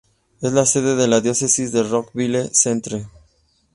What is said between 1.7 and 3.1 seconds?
de Rockville Centre.